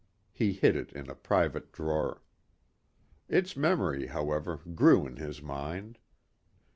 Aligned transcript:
He 0.33 0.53
hid 0.53 0.75
it 0.75 0.91
in 0.93 1.11
a 1.11 1.15
private 1.15 1.71
drawer. 1.71 2.23
Its 3.29 3.55
memory, 3.55 4.07
however, 4.07 4.57
grew 4.73 5.05
in 5.05 5.17
his 5.17 5.43
mind. 5.43 5.99